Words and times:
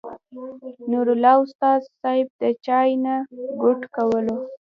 نور 0.91 1.07
الله 1.15 1.35
استاذ 1.45 1.81
صېب 1.99 2.27
د 2.41 2.43
چاے 2.65 2.91
نه 3.05 3.15
ګوټ 3.61 3.79
کولو 3.95 4.35